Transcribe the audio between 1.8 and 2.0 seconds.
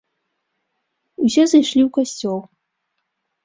ў